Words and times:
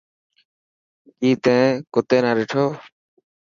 ڪي 1.19 1.31
تين 1.43 1.61
ڪتي 1.93 2.17
نا 2.23 2.31
ڏٺو. 2.37 2.65